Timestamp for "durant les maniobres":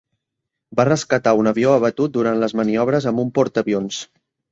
2.15-3.07